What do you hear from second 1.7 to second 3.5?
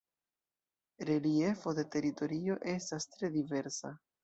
de teritorio estas tre